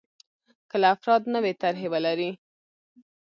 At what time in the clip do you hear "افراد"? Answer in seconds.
0.95-1.21